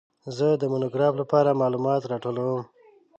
[0.37, 2.61] زه د مونوګراف لپاره معلومات راټولوم.